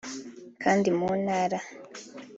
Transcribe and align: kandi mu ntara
kandi 0.63 0.87
mu 0.97 1.07
ntara 1.23 1.57